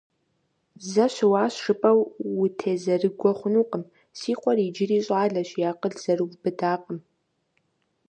Зэ 0.89 1.05
щыуащ 1.13 1.53
жыпӀэу 1.63 1.99
утезэрыгуэ 2.43 3.31
хъунукъым, 3.37 3.83
си 4.19 4.31
къуэр 4.39 4.57
иджыри 4.67 4.99
щӀалэщ, 5.05 5.49
и 5.61 5.63
акъыл 5.71 5.93
зэрыубыдакъым. 6.03 6.99